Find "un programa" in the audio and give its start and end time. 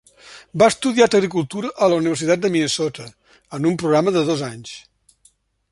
3.73-4.15